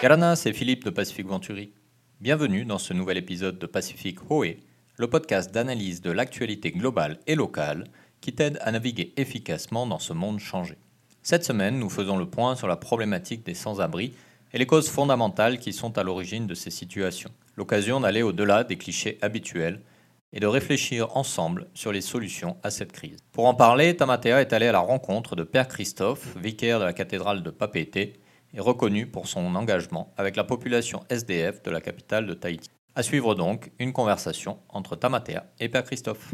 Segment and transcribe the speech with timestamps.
[0.00, 1.72] Yarana, c'est Philippe de Pacific Venturi.
[2.20, 4.60] Bienvenue dans ce nouvel épisode de Pacific Hoé,
[4.96, 7.82] le podcast d'analyse de l'actualité globale et locale
[8.20, 10.76] qui t'aide à naviguer efficacement dans ce monde changé.
[11.24, 14.14] Cette semaine, nous faisons le point sur la problématique des sans-abri
[14.52, 17.32] et les causes fondamentales qui sont à l'origine de ces situations.
[17.56, 19.80] L'occasion d'aller au-delà des clichés habituels
[20.32, 23.16] et de réfléchir ensemble sur les solutions à cette crise.
[23.32, 26.92] Pour en parler, Tamatea est allé à la rencontre de Père Christophe, vicaire de la
[26.92, 28.20] cathédrale de Papeete,
[28.54, 32.70] et reconnu pour son engagement avec la population SDF de la capitale de Tahiti.
[32.94, 36.32] À suivre donc une conversation entre Tamatea et Père Christophe.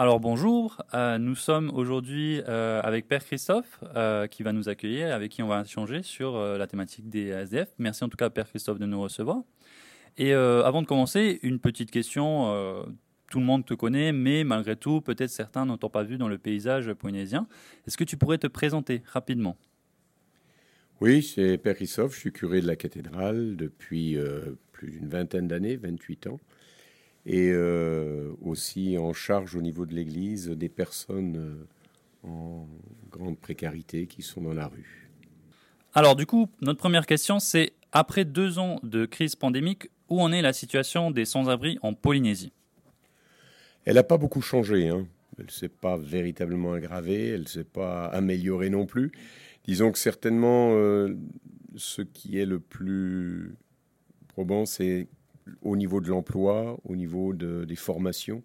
[0.00, 5.14] Alors bonjour, euh, nous sommes aujourd'hui euh, avec Père Christophe euh, qui va nous accueillir,
[5.14, 7.68] avec qui on va échanger sur la thématique des SDF.
[7.78, 9.42] Merci en tout cas Père Christophe de nous recevoir.
[10.16, 12.86] Et avant de commencer, une petite question.
[13.30, 16.36] Tout le monde te connaît, mais malgré tout, peut-être certains n'ont pas vu dans le
[16.36, 17.46] paysage polynésien.
[17.86, 19.56] Est-ce que tu pourrais te présenter rapidement?
[21.00, 24.18] Oui, c'est Père Christophe, je suis curé de la cathédrale depuis
[24.72, 26.38] plus d'une vingtaine d'années, 28 ans
[27.26, 31.36] et euh, aussi en charge au niveau de l'Église des personnes
[32.24, 32.66] euh, en
[33.10, 35.08] grande précarité qui sont dans la rue.
[35.94, 40.32] Alors du coup, notre première question, c'est après deux ans de crise pandémique, où en
[40.32, 42.52] est la situation des sans-abri en Polynésie?
[43.84, 44.88] Elle n'a pas beaucoup changé.
[44.88, 45.06] Hein.
[45.38, 49.10] Elle ne s'est pas véritablement aggravée, elle ne s'est pas améliorée non plus.
[49.64, 51.16] Disons que certainement, euh,
[51.76, 53.54] ce qui est le plus
[54.28, 55.08] probant, c'est
[55.62, 58.42] au niveau de l'emploi, au niveau des formations,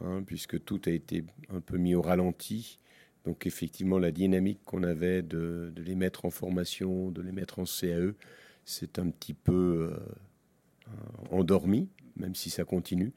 [0.00, 2.78] hein, puisque tout a été un peu mis au ralenti.
[3.24, 7.64] Donc effectivement, la dynamique qu'on avait de, les mettre en formation, de les mettre en
[7.64, 8.14] CAE,
[8.64, 10.94] c'est un petit peu euh,
[11.30, 13.12] endormi, même si ça continue.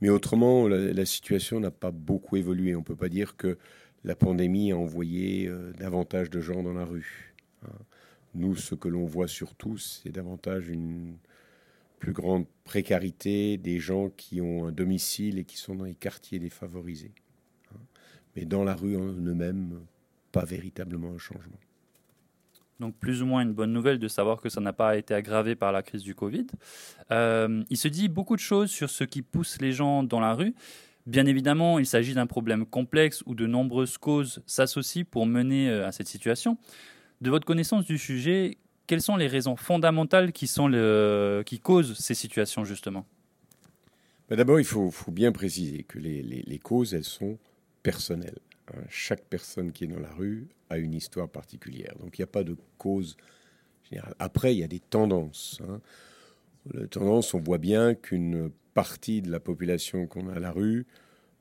[0.00, 2.74] Mais autrement, la, situation n'a pas beaucoup évolué.
[2.74, 3.58] On ne peut pas dire que
[4.04, 7.34] la pandémie a envoyé euh, davantage de gens dans la rue.
[7.64, 7.72] Hein.
[8.34, 11.16] Nous, ce que l'on voit surtout, c'est davantage une,
[11.98, 16.38] plus grande précarité des gens qui ont un domicile et qui sont dans les quartiers
[16.38, 17.14] défavorisés.
[17.74, 17.78] Hein.
[18.34, 19.80] Mais dans la rue en eux-mêmes,
[20.32, 21.58] pas véritablement un changement.
[22.80, 25.54] Donc plus ou moins une bonne nouvelle de savoir que ça n'a pas été aggravé
[25.54, 26.46] par la crise du Covid.
[27.10, 30.34] Euh, il se dit beaucoup de choses sur ce qui pousse les gens dans la
[30.34, 30.54] rue.
[31.06, 35.86] Bien évidemment, il s'agit d'un problème complexe où de nombreuses causes s'associent pour mener euh,
[35.86, 36.58] à cette situation.
[37.20, 40.70] De votre connaissance du sujet, quelles sont les raisons fondamentales qui, sont
[41.46, 43.06] qui causent ces situations, justement?
[44.28, 47.38] Bah, D'abord, il faut, bien préciser que les, causes, elles sont
[47.82, 48.38] personnelles.
[48.88, 51.94] Chaque personne qui est dans la rue a une histoire particulière.
[52.00, 53.16] Donc, il n'y a pas de cause
[53.88, 54.14] générale.
[54.18, 55.60] Après, il y a des tendances.
[55.68, 55.80] Hein.
[56.74, 60.86] Les tendances, on voit bien qu'une partie de la population qu'on a à la rue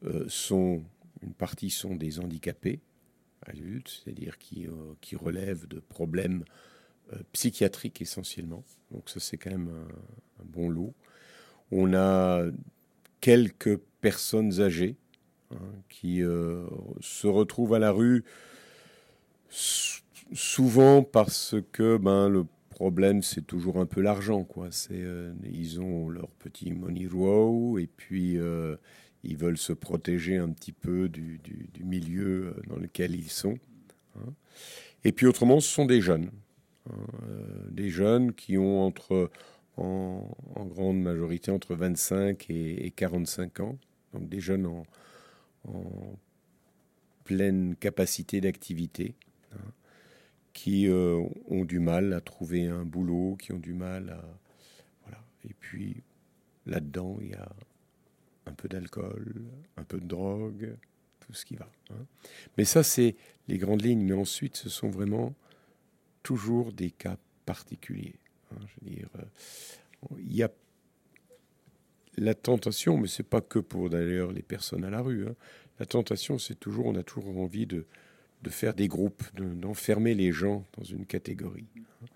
[0.05, 0.83] euh, sont,
[1.21, 2.79] une partie sont des handicapés
[3.41, 6.45] adultes, c'est-à-dire qui, euh, qui relèvent de problèmes
[7.13, 8.63] euh, psychiatrique essentiellement.
[8.91, 9.69] Donc ça c'est quand même
[10.39, 10.93] un, bon lot.
[11.71, 12.43] On a
[13.19, 14.95] quelques personnes âgées
[15.51, 15.57] hein,
[15.89, 16.65] qui euh,
[17.01, 18.23] se retrouvent à la rue
[20.33, 24.69] souvent parce que ben, le problème c'est toujours un peu l'argent quoi.
[24.91, 28.37] Euh, ils ont leur petit money row et puis
[29.23, 31.41] ils veulent se protéger un petit peu du,
[31.83, 33.57] milieu dans lequel ils sont.
[34.17, 34.33] Hein.
[35.03, 36.31] Et puis autrement, ce sont des jeunes.
[36.89, 36.93] Euh,
[37.71, 39.29] des jeunes qui ont entre,
[39.77, 40.27] en,
[40.65, 43.77] grande majorité entre 25 et, 45 ans,
[44.13, 44.85] donc des jeunes en,
[47.23, 49.15] pleine capacité d'activité,
[49.53, 49.71] hein,
[50.53, 54.23] qui euh, ont du mal à trouver un boulot, qui ont du mal à...
[55.03, 55.23] Voilà.
[55.49, 56.03] Et puis
[56.65, 57.49] là-dedans, il y a
[58.45, 59.43] un peu d'alcool,
[59.77, 60.75] un peu de drogue,
[61.19, 61.69] tout ce qui va.
[61.89, 62.05] Hein.
[62.57, 63.15] Mais ça, c'est
[63.47, 64.03] les grandes lignes.
[64.03, 65.33] Mais ensuite, ce sont vraiment
[66.23, 68.19] toujours des cas particuliers.
[68.51, 70.51] Hein, je veux dire, euh, il y a
[72.17, 75.27] la tentation, mais c'est pas que pour d'ailleurs les personnes à la rue.
[75.27, 75.35] Hein.
[75.79, 77.85] La tentation, c'est toujours, on a toujours envie de,
[78.41, 81.67] de faire des groupes, d'enfermer les gens dans une catégorie.
[81.77, 82.07] Hein.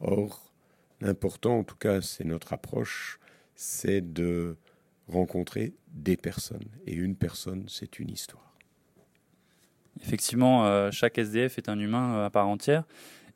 [0.00, 0.52] Or,
[1.00, 3.18] l'important, en tout cas, c'est notre approche,
[3.54, 4.56] c'est de
[5.08, 6.68] rencontrer des personnes.
[6.86, 8.56] Et une personne, c'est une histoire.
[10.00, 12.84] Effectivement, euh, chaque SDF est un humain euh, à part entière.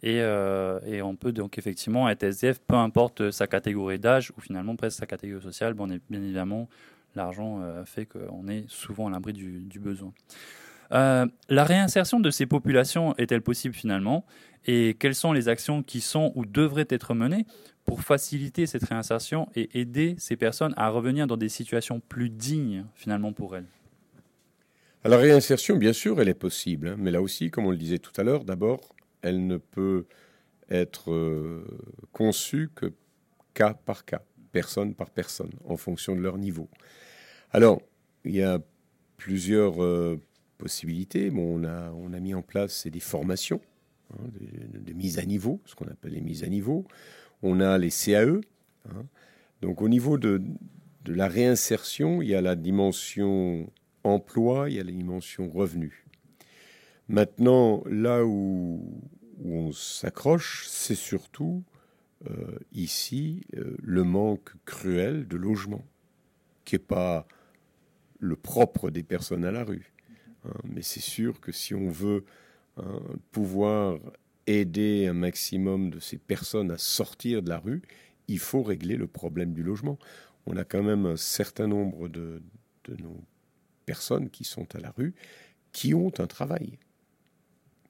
[0.05, 4.77] Euh, et, on peut donc effectivement être SDF, peu importe sa catégorie d'âge ou finalement
[4.77, 5.75] presque sa catégorie sociale.
[5.75, 6.69] Bien évidemment,
[7.15, 10.13] l'argent euh, fait qu'on est souvent à l'abri du, besoin.
[10.93, 14.25] Euh, la réinsertion de ces populations est-elle possible finalement?
[14.67, 17.47] Et quelles sont les actions qui sont ou devraient être menées
[17.85, 22.85] pour faciliter cette réinsertion et aider ces personnes à revenir dans des situations plus dignes
[22.95, 23.67] finalement pour elles?
[25.05, 27.99] La réinsertion, bien sûr, elle est possible, hein, mais là aussi, comme on le disait
[27.99, 28.96] tout à l'heure, d'abord,
[29.27, 30.07] elle ne peut
[30.71, 31.65] être euh,
[32.13, 32.93] conçus que
[33.55, 36.69] cas par cas, personne par personne, en fonction de leur niveau.
[37.51, 37.83] Alors,
[38.25, 38.61] il y a
[39.17, 40.21] plusieurs euh,
[40.59, 41.31] possibilités.
[41.31, 43.61] Bon, on, a, on a mis en place des formations,
[44.13, 46.87] hein, des, mises à niveau, ce qu'on appelle les mises à niveau.
[47.43, 48.41] On a les CAE.
[48.89, 49.07] Hein.
[49.61, 50.41] Donc, au niveau de,
[51.05, 53.71] de la réinsertion, il y a la dimension
[54.05, 56.07] emploi, il y a la dimension revenu.
[57.09, 59.01] Maintenant, là où,
[59.45, 61.65] on s'accroche, c'est surtout
[62.31, 65.85] euh, ici euh, le manque cruel de logement,
[66.65, 67.27] qui n'est pas
[68.19, 69.93] le propre des personnes à la rue.
[70.45, 70.55] Hein.
[70.65, 72.25] mais c'est sûr que si on veut
[72.79, 73.01] hein,
[73.33, 73.99] pouvoir
[74.47, 77.83] aider un maximum de ces personnes à sortir de la rue,
[78.29, 79.99] il faut régler le problème du logement.
[80.47, 82.41] On a quand même un certain nombre de
[82.99, 83.21] nos
[83.85, 85.15] personnes qui sont à la rue
[85.77, 86.79] qui ont un travail.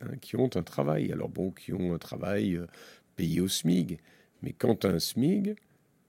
[0.01, 1.13] Hein, qui ont un travail.
[1.13, 2.67] Alors bon, qui ont un travail euh,
[3.17, 3.99] payé au SMIG.
[4.43, 5.57] Mais quand tu as un SMIG,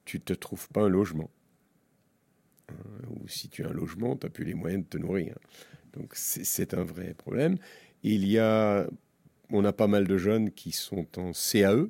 [0.06, 1.30] tu ne te trouves pas un logement.
[2.70, 2.74] Hein,
[3.10, 5.38] ou si tu as un logement, tu n'as plus les moyens de te nourrir.
[5.94, 7.58] Donc c'est un vrai problème.
[8.04, 8.88] Il y a,
[9.50, 11.90] on a pas mal de jeunes qui sont en CAE.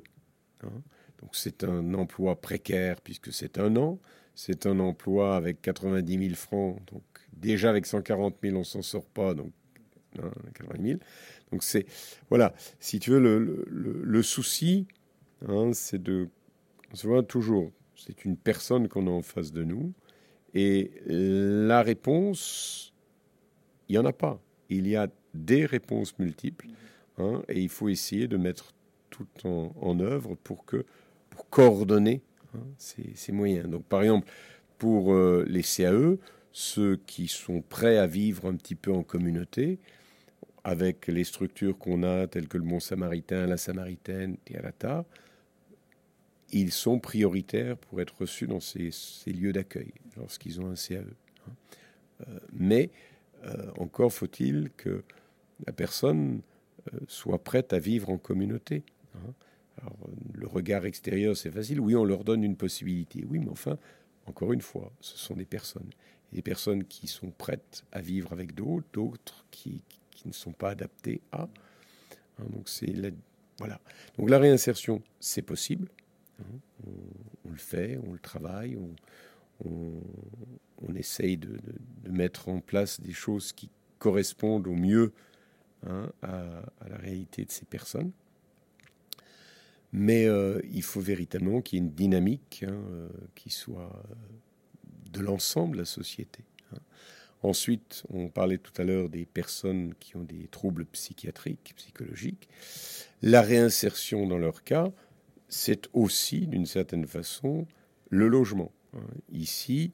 [0.64, 0.82] Hein.
[1.20, 3.98] donc c'est un emploi précaire puisque c'est un an.
[4.34, 6.78] C'est un emploi avec 90 000 francs.
[6.92, 7.02] Donc
[7.32, 9.34] déjà avec 140 000, on s'en sort pas.
[9.34, 9.52] Donc
[10.16, 10.98] 80 000.
[11.52, 11.86] Donc c'est
[12.30, 14.86] voilà, si tu veux, le, le, souci,
[15.46, 16.28] hein, c'est de,
[16.92, 19.92] on se voit toujours, c'est une personne qu'on a en face de nous,
[20.54, 22.92] et la réponse,
[23.88, 24.40] il y en a pas.
[24.70, 26.68] Il y a des réponses multiples,
[27.18, 28.74] hein, et il faut essayer de mettre
[29.10, 30.84] tout en, en œuvre pour que
[31.30, 32.22] pour coordonner
[32.54, 33.68] hein, ces, ces, moyens.
[33.68, 34.30] Donc par exemple
[34.78, 36.16] pour euh, les CAE,
[36.52, 39.78] ceux qui sont prêts à vivre un petit peu en communauté,
[40.64, 45.04] avec les structures qu'on a, telles que le Mont Samaritain, la Samaritaine, Tialata,
[46.50, 48.90] ils sont prioritaires pour être reçus dans ces,
[49.26, 51.04] lieux d'accueil lorsqu'ils ont un CAE.
[51.46, 51.52] Hein.
[52.26, 52.90] Euh, mais
[53.44, 55.04] euh, encore faut-il que
[55.66, 56.40] la personne
[56.92, 58.84] euh, soit prête à vivre en communauté.
[59.14, 59.32] Hein.
[59.80, 59.96] Alors,
[60.34, 61.80] le regard extérieur, c'est facile.
[61.80, 63.24] Oui, on leur donne une possibilité.
[63.28, 63.78] Oui, mais enfin,
[64.26, 65.90] encore une fois, ce sont des personnes.
[66.32, 69.82] des personnes qui sont prêtes à vivre avec d'autres, d'autres qui,
[70.18, 71.42] qui ne sont pas adaptés à.
[71.42, 73.10] Hein, donc c'est la,
[73.58, 73.80] voilà.
[74.16, 75.88] Donc la réinsertion, c'est possible.
[76.40, 76.58] Hein,
[77.44, 78.90] on, le fait, on le travaille, on,
[79.64, 81.58] on, essaye de,
[82.08, 85.12] mettre en place des choses qui correspondent au mieux
[85.86, 88.10] hein, à, la réalité de ces personnes.
[89.92, 94.02] Mais euh, il faut véritablement qu'il y ait une dynamique euh, qui soit
[95.12, 96.44] de l'ensemble de la société.
[97.42, 102.48] Ensuite, on parlait tout à l'heure des personnes qui ont des troubles psychiatriques, psychologiques.
[103.22, 104.90] La réinsertion dans leur cas,
[105.48, 107.66] c'est aussi, d'une certaine façon,
[108.10, 108.72] le logement.
[108.94, 109.06] Hein.
[109.32, 109.92] Ici,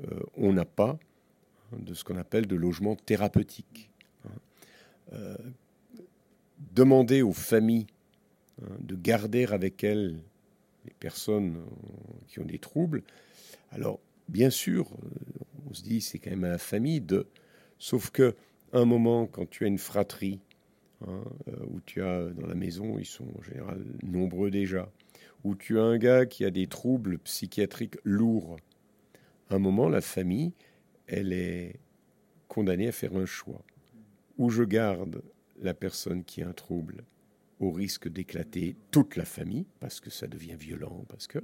[0.00, 0.98] euh, on n'a pas
[1.72, 3.90] hein, de ce qu'on appelle de logement thérapeutique.
[4.24, 4.30] Hein.
[5.12, 5.36] Euh,
[6.72, 7.86] demander aux familles
[8.80, 10.18] de garder avec elles
[10.86, 13.02] les personnes euh, qui ont des troubles,
[13.70, 14.88] alors bien sûr,
[15.68, 17.26] on se dit c'est quand même à la famille de.
[17.78, 18.34] Sauf que
[18.72, 20.40] un moment, quand tu as une fratrie,
[21.06, 24.90] hein, euh, où tu as dans la maison, ils sont en général nombreux déjà,
[25.44, 28.56] où tu as un gars qui a des troubles psychiatriques lourds,
[29.50, 30.52] un moment, la famille,
[31.06, 31.78] elle est
[32.48, 33.62] condamnée à faire un choix.
[34.38, 35.22] Ou je garde
[35.60, 37.04] la personne qui a un trouble
[37.60, 41.38] au risque d'éclater toute la famille, parce que ça devient violent, parce que,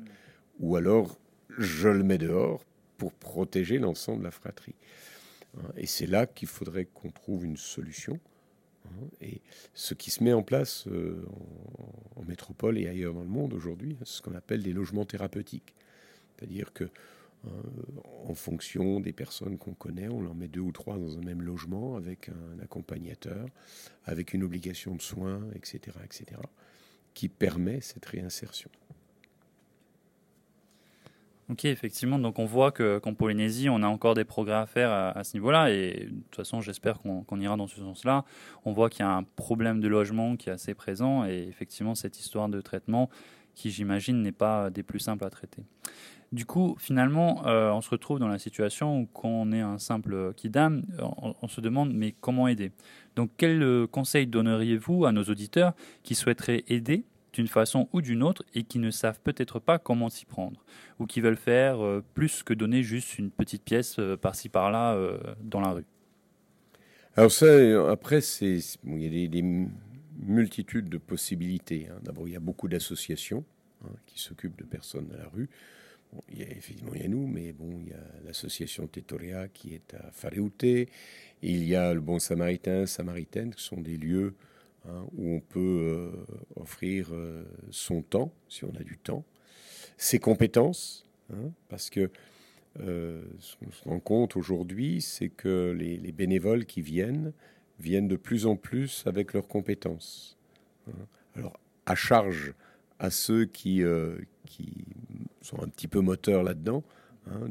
[0.58, 1.18] ou alors
[1.58, 2.64] je le mets dehors
[3.02, 4.76] pour protéger l'ensemble de la fratrie.
[5.58, 8.20] Hein, et c'est là qu'il faudrait qu'on trouve une solution.
[8.86, 9.40] Hein, et
[9.74, 11.26] ce qui se met en place euh,
[12.14, 15.74] en, métropole et ailleurs dans le monde aujourd'hui, c'est ce qu'on appelle des logements thérapeutiques.
[16.36, 17.48] C'est-à-dire que euh,
[18.24, 21.42] en fonction des personnes qu'on connaît, on en met deux ou trois dans un même
[21.42, 23.48] logement avec un accompagnateur,
[24.04, 26.40] avec une obligation de soins, etc., etc.,
[27.14, 28.70] qui permet cette réinsertion.
[31.52, 32.18] Ok, effectivement.
[32.18, 35.70] Donc on voit qu'en Polynésie, on a encore des progrès à faire à, ce niveau-là.
[35.70, 38.24] Et de toute façon, j'espère qu'on ira dans ce sens-là.
[38.64, 41.26] On voit qu'il y a un problème de logement qui est assez présent.
[41.26, 43.10] Et effectivement, cette histoire de traitement,
[43.54, 45.62] qui j'imagine n'est pas des plus simples à traiter.
[46.32, 49.76] Du coup, finalement, euh, on se retrouve dans la situation où quand on est un
[49.76, 52.72] simple kidam, on, on se demande mais comment aider?
[53.14, 58.44] Donc quel conseil donneriez-vous à nos auditeurs qui souhaiteraient aider d'une façon ou d'une autre
[58.54, 60.62] et qui ne savent peut-être pas comment s'y prendre
[60.98, 64.94] ou qui veulent faire euh, plus que donner juste une petite pièce euh, par-ci par-là
[64.94, 65.84] euh, dans la rue.
[67.16, 67.46] Alors ça,
[67.90, 69.42] après, c'est il y a des,
[70.18, 71.88] multitude de possibilités.
[71.90, 71.98] Hein.
[72.02, 73.44] D'abord, il y a beaucoup d'associations
[73.84, 75.48] hein, qui s'occupent de personnes à la rue.
[76.30, 79.48] il y a, effectivement, il y a nous, mais bon, il y a l'association Tetoria
[79.48, 80.64] qui est à Fareute.
[81.42, 84.34] Il y a le Bon Samaritain, Samaritaine, qui sont des lieux
[84.88, 86.10] hein, où on peut euh,
[86.56, 89.24] offrir euh, son temps, si on a du temps,
[89.96, 91.06] ses compétences,
[91.68, 92.10] parce que
[92.80, 97.32] euh, ce qu'on se rend compte aujourd'hui, c'est que les, bénévoles qui viennent
[97.78, 100.36] viennent de plus en plus avec leurs compétences.
[100.88, 101.06] Hein.
[101.36, 102.52] Alors, à charge
[102.98, 103.82] à ceux qui,
[104.46, 104.84] qui
[105.40, 106.84] sont un petit peu moteurs là-dedans,
[107.30, 107.48] hein,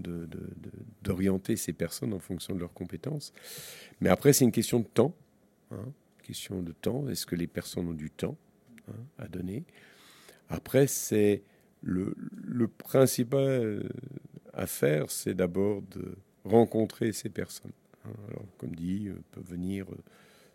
[1.01, 3.33] d'orienter ces personnes en fonction de leurs compétences.
[3.99, 5.13] Mais après, c'est une question de temps.
[5.71, 5.91] Hein,
[6.31, 7.09] question de temps.
[7.09, 8.37] Est-ce que les personnes ont du temps
[9.17, 9.65] à donner?
[10.47, 11.43] Après, c'est
[11.81, 12.15] le,
[12.77, 13.83] principal
[14.53, 17.73] à faire, c'est d'abord de rencontrer ces personnes.
[18.05, 19.97] Hein, alors, comme dit, euh, peuvent venir euh,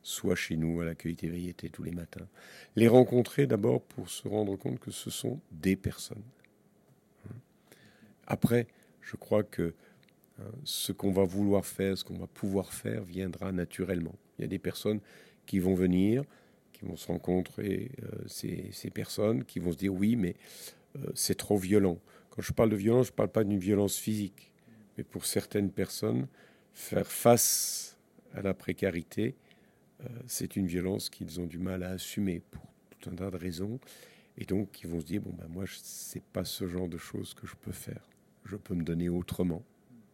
[0.03, 2.27] soit chez nous à l'accueil TVIT tous les matins.
[2.75, 6.25] Les rencontrer d'abord pour se rendre compte que ce sont des personnes.
[7.29, 7.37] Hein.
[8.27, 8.67] Après,
[9.03, 9.75] je crois que
[10.41, 14.17] hein, ce qu'on va vouloir faire, ce qu'on va pouvoir faire, viendra naturellement.
[14.39, 15.01] Il y a des personnes
[15.47, 16.25] qui vont venir,
[16.73, 20.37] qui vont se rencontrer, euh, ces, personnes, qui vont se dire oui, mais
[21.15, 21.99] c'est trop violent.
[22.31, 24.53] Quand je parle de violence, je ne parle pas d'une violence physique,
[24.97, 26.27] mais pour certaines personnes,
[26.73, 27.97] faire face
[28.35, 29.35] à la précarité,
[30.03, 33.37] euh, c'est une violence qu'ils ont du mal à assumer pour tout un tas de
[33.37, 33.81] raisons.
[34.37, 36.99] Et donc, ils vont se dire, bon, ben moi, ce n'est pas ce genre de
[36.99, 38.07] choses que je peux faire.
[38.45, 39.63] Je peux me donner autrement.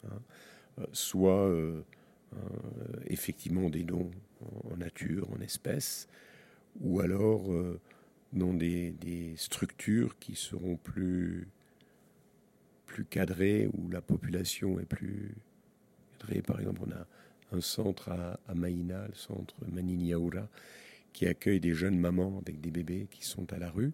[0.05, 0.21] Hein.
[0.79, 1.83] Euh, soit, euh,
[3.07, 4.11] effectivement, des dons
[4.71, 6.09] en nature, en espèces,
[6.81, 7.51] ou alors
[8.33, 11.49] dans des, structures qui seront plus
[12.87, 15.35] plus cadré, où la population est plus
[16.19, 16.43] cadrée.
[16.43, 17.07] Par exemple, on a
[17.57, 20.47] un centre à, à Maïna, le centre Maniniaura,
[21.13, 23.93] qui accueille des jeunes mamans avec des bébés qui sont à la rue.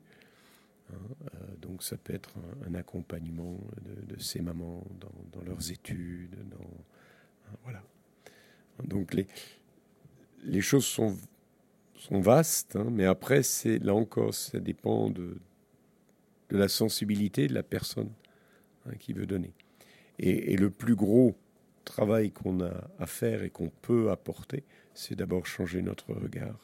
[0.91, 0.97] Hein,
[1.35, 2.35] euh, donc ça peut être
[2.67, 3.59] un, accompagnement
[4.07, 4.85] de, ces mamans
[5.33, 6.37] dans, leurs études.
[6.49, 7.83] Dans, hein, voilà.
[8.85, 9.27] Donc les,
[10.45, 11.17] les choses sont,
[11.97, 15.37] sont vastes, hein, mais après, c'est là encore, ça dépend de,
[16.51, 18.11] de la sensibilité de la personne.
[18.89, 19.53] Hein, qui veut donner.
[20.19, 21.37] Et, le plus gros
[21.85, 24.65] travail qu'on a à faire et qu'on peut apporter,
[24.95, 26.59] c'est d'abord changer notre regard,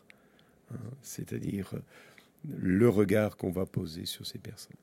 [0.72, 1.78] hein, c'est-à-dire euh,
[2.58, 4.76] le regard qu'on va poser sur ces personnes.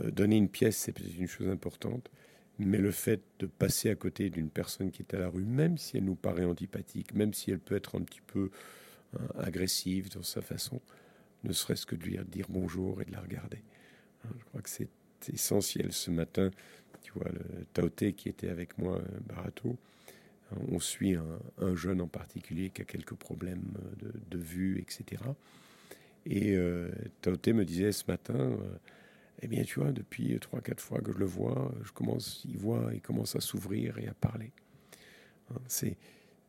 [0.00, 2.10] Euh, donner une pièce, c'est peut-être une chose importante,
[2.58, 5.78] mais le fait de passer à côté d'une personne qui est à la rue, même
[5.78, 8.50] si elle nous paraît antipathique, même si elle peut être un petit peu
[9.14, 10.80] hein, agressive dans sa façon,
[11.44, 13.62] ne serait-ce que de lui dire bonjour et de la regarder.
[14.24, 14.88] je crois que c'est
[15.32, 16.50] essentiel ce matin.
[17.02, 17.30] Tu vois,
[17.72, 19.76] Taoté qui était avec moi, euh, Barato,
[20.52, 23.72] hein, on suit un, jeune en particulier qui a quelques problèmes
[24.30, 25.22] de, vue, etc.
[26.26, 26.90] Et euh,
[27.22, 28.56] Taoté me disait ce matin, euh,
[29.40, 32.58] eh bien, tu vois, depuis trois, quatre fois que je le vois, je commence, il
[32.58, 34.52] voit, il commence à s'ouvrir et à parler.
[35.50, 35.96] Hein, c'est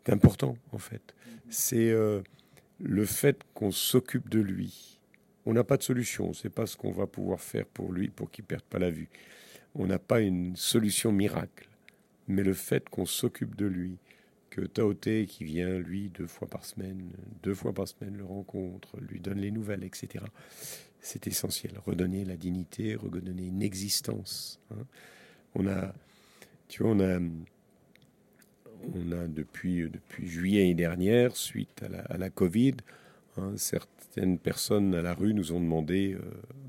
[0.08, 1.14] important, en fait.
[1.50, 1.94] C'est
[2.80, 5.00] le fait qu'on s'occupe de lui,
[5.46, 6.26] on n'a pas de solution.
[6.26, 8.64] On ne sait pas ce qu'on va pouvoir faire pour lui pour qu'il ne perde
[8.64, 9.10] pas la vue.
[9.74, 11.68] On n'a pas une solution miracle.
[12.28, 13.98] Mais le fait qu'on s'occupe de lui,
[14.52, 19.00] que Taoté, qui vient, lui, deux fois par semaine, deux fois par semaine, le rencontre,
[19.00, 20.24] lui donne les nouvelles, etc.,
[21.02, 21.74] c'est essentiel.
[21.86, 24.60] Redonner la dignité, redonner une existence.
[24.72, 24.86] Hein.
[25.56, 25.94] On a,
[26.68, 27.20] tu vois, on a,
[28.94, 32.76] on a depuis, depuis juillet dernière, suite à la, Covid,
[33.40, 36.22] Hein, certaines personnes à la rue nous ont demandé euh,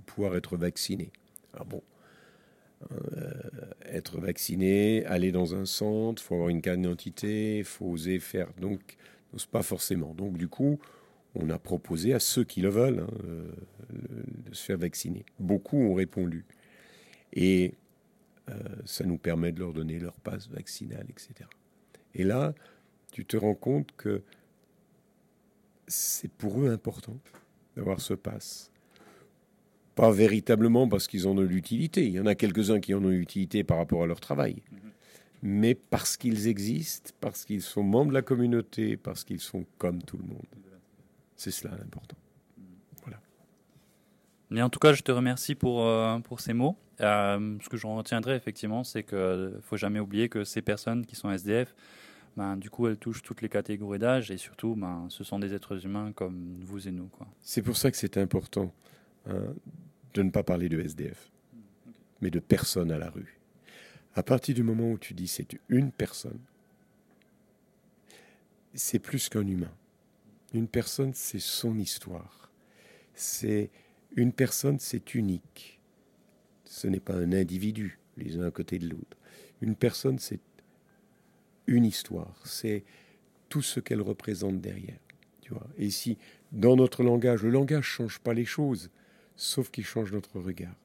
[0.06, 1.10] pouvoir être vaccinés.
[1.54, 1.82] Ah bon,
[2.92, 3.30] euh,
[3.86, 8.48] être vacciné, aller dans un centre, faut avoir une carte d'identité, faut oser faire.
[8.60, 8.96] Donc,
[9.36, 10.14] c'est pas forcément.
[10.14, 10.78] Donc, du coup,
[11.34, 13.50] on a proposé à ceux qui le veulent hein, euh,
[13.90, 15.24] de se faire vacciner.
[15.38, 16.44] Beaucoup ont répondu.
[17.32, 17.74] Et
[18.84, 21.48] ça nous permet de leur donner leur passe vaccinal, etc.
[22.14, 22.54] Et là,
[23.12, 24.22] tu te rends compte que
[25.86, 27.16] c'est pour eux important
[27.76, 28.72] d'avoir ce pass.
[29.94, 32.06] Pas véritablement parce qu'ils en ont l'utilité.
[32.06, 34.62] Il y en a quelques-uns qui en ont l'utilité par rapport à leur travail.
[35.42, 40.02] Mais parce qu'ils existent, parce qu'ils sont membres de la communauté, parce qu'ils sont comme
[40.02, 40.46] tout le monde.
[41.36, 42.16] C'est cela l'important.
[44.50, 46.76] Mais en tout cas, je te remercie pour, euh, pour ces mots.
[47.00, 51.06] Euh, ce que je retiendrai effectivement, c'est qu'il ne faut jamais oublier que ces personnes
[51.06, 51.74] qui sont SDF,
[52.36, 55.54] ben, du coup, elle touche toutes les catégories d'âge et surtout, ben, ce sont des
[55.54, 57.08] êtres humains comme vous et nous.
[57.40, 58.72] C'est pour ça que c'est important
[59.28, 59.54] hein,
[60.14, 61.30] de ne pas parler de SDF,
[62.20, 63.40] mais de personnes à la rue.
[64.14, 66.40] À partir du moment où tu dis c'est une personne,
[68.74, 69.72] c'est plus qu'un humain.
[70.52, 72.50] Une personne, c'est son histoire.
[73.14, 73.70] C'est
[74.16, 75.80] une personne, c'est unique.
[76.64, 79.16] Ce n'est pas un individu, les uns à côté de l'autre.
[79.60, 80.40] Une personne, c'est
[81.66, 82.34] une histoire.
[82.44, 82.84] C'est
[83.48, 84.98] tout ce qu'elle représente derrière.
[85.40, 85.66] Tu vois.
[85.78, 86.18] Et si,
[86.52, 88.90] dans notre langage, le langage change pas les choses,
[89.36, 90.76] sauf qu'il change notre regard.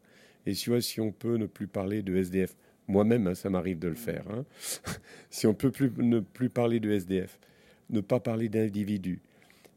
[0.46, 2.56] Et tu vois, si on peut ne plus parler de SDF,
[2.88, 4.26] moi-même, hein, ça m'arrive de le faire.
[4.30, 4.46] Hein.
[5.30, 7.40] si on peut plus, ne plus parler de SDF,
[7.90, 9.22] ne pas parler d'individu,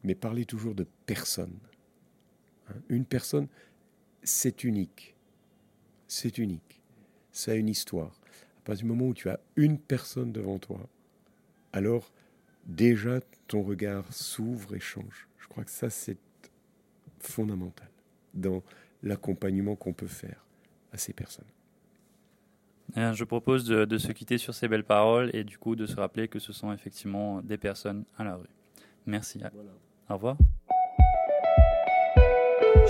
[0.04, 1.58] mais parler toujours de personne.
[2.70, 2.80] Hein.
[2.88, 3.48] Une personne,
[4.22, 5.16] c'est unique.
[6.06, 6.82] C'est unique.
[7.32, 8.12] Ça a une histoire.
[8.58, 10.88] À partir du moment où tu as une personne devant toi,
[11.72, 12.10] alors
[12.66, 15.28] déjà ton regard s'ouvre et change.
[15.38, 16.18] Je crois que ça, c'est
[17.20, 17.88] fondamental
[18.34, 18.62] dans
[19.02, 20.44] l'accompagnement qu'on peut faire
[20.92, 21.46] à ces personnes.
[22.96, 26.28] Je propose de, se quitter sur ces belles paroles et du coup de se rappeler
[26.28, 28.48] que ce sont effectivement des personnes à la rue.
[29.06, 29.40] Merci.
[30.08, 30.36] Au revoir.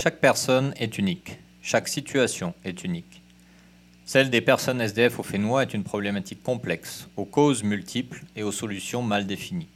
[0.00, 1.40] Chaque personne est unique.
[1.60, 3.20] Chaque situation est unique.
[4.04, 8.52] Celle des personnes SDF au Fénois est une problématique complexe, aux causes multiples et aux
[8.52, 9.66] solutions mal définies.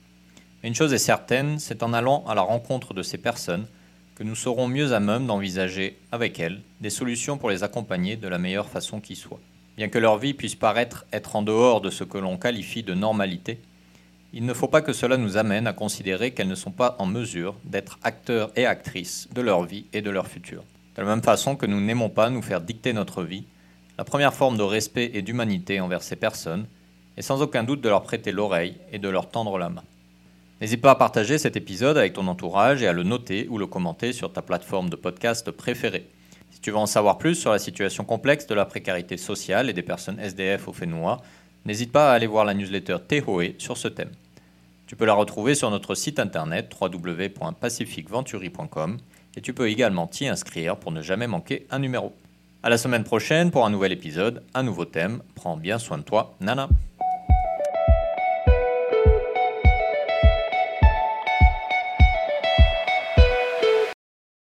[0.63, 3.67] Mais une chose est certaine, c'est en allant à la rencontre de ces personnes
[4.15, 8.29] que nous serons mieux à même d'envisager avec elles des solutions pour les accompagner de
[8.29, 9.41] la meilleure façon qui soit.
[9.77, 12.95] Bien que leur vie puisse paraître être en dehors de ce que l'on qualifie de
[12.95, 13.59] normalité,
[14.35, 17.07] il ne faut pas que cela nous amène à considérer qu'elles ne sont pas en
[17.07, 20.65] mesure d'être acteurs et actrices de leur vie et de leur futur.
[20.97, 23.45] De la même façon que nous n'aimons pas nous faire dicter notre vie,
[23.99, 26.67] la première forme de respect et d'humanité envers ces personnes
[27.17, 29.85] est sans aucun doute de leur prêter l'oreille et de leur tendre la main.
[30.63, 33.67] N'hésite pas à partager cet épisode avec ton entourage et à le noter ou le
[33.67, 36.09] commenter sur ta plateforme de podcast préférée.
[36.51, 39.73] Si tu veux en savoir plus sur la situation complexe de la précarité sociale et
[39.73, 41.21] des personnes SDF au Fénois,
[41.65, 44.11] n'hésite pas à aller voir la newsletter Tehoe sur ce thème.
[44.87, 48.99] Tu peux la retrouver sur notre site internet www.pacificventuri.com
[49.37, 52.13] et tu peux également t'y inscrire pour ne jamais manquer un numéro.
[52.63, 55.23] À la semaine prochaine pour un nouvel épisode, un nouveau thème.
[55.35, 56.69] Prends bien soin de toi, Nana.